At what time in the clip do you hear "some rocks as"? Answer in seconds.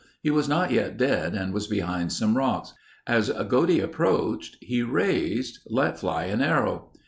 2.11-3.29